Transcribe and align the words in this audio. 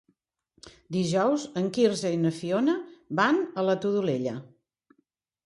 Dijous 0.95 1.45
en 1.61 1.67
Quirze 1.75 2.11
i 2.15 2.19
na 2.23 2.33
Fiona 2.39 2.75
van 3.21 3.39
a 3.53 3.67
la 3.69 3.79
Todolella. 3.85 4.35